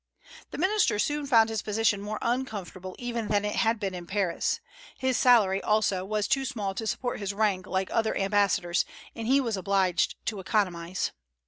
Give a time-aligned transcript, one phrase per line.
[0.49, 4.59] The minister soon found his position more uncomfortable even than it had been in Paris.
[4.97, 8.83] His salary, also, was too small to support his rank like other ambassadors,
[9.15, 11.11] and he was obliged to economize.